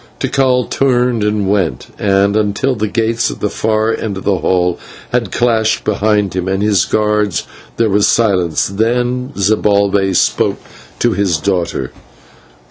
[0.19, 4.79] Tikal turned and went, and, until the gates at the far end of the hall
[5.11, 7.45] had clashed behind him and his guards,
[7.77, 8.65] there was silence.
[8.67, 10.57] Then Zibalbay spoke
[10.97, 11.91] to his daughter.